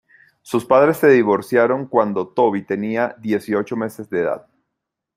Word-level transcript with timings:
Sus 0.41 0.65
padres 0.65 0.97
se 0.97 1.09
divorciaron 1.09 1.85
cuando 1.85 2.27
Toby 2.27 2.63
tenía 2.63 3.15
dieciocho 3.19 3.75
meses 3.75 4.09
de 4.09 4.21
edad. 4.21 4.47